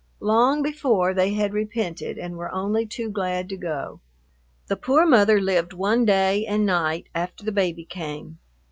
Long 0.19 0.63
before, 0.63 1.13
they 1.13 1.35
had 1.35 1.53
repented 1.53 2.17
and 2.17 2.35
were 2.35 2.51
only 2.51 2.87
too 2.87 3.07
glad 3.11 3.47
to 3.49 3.55
go. 3.55 3.99
The 4.65 4.75
poor 4.75 5.05
mother 5.05 5.39
lived 5.39 5.73
one 5.73 6.05
day 6.05 6.43
and 6.47 6.65
night 6.65 7.05
after 7.13 7.45
the 7.45 7.51
baby 7.51 7.85
came. 7.85 8.39